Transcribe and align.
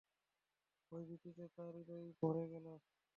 ভয়-ভীতিতে 0.91 1.43
তার 1.55 1.73
হৃদয় 1.77 2.07
ভরে 2.19 2.43
গেল। 2.53 2.65